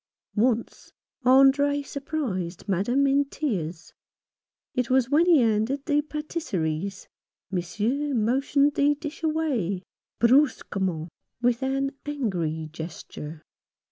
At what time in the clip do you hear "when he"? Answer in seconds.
5.11-5.41